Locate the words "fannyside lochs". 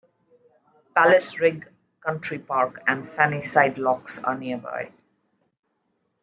3.07-4.17